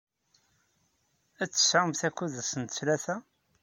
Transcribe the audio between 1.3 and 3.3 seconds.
Ad tesɛumt akud ass n ttlata?